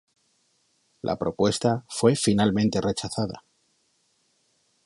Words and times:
La 1.03 1.19
propuesta 1.19 1.85
fue 1.87 2.15
finalmente 2.15 2.81
rechazada. 2.81 3.43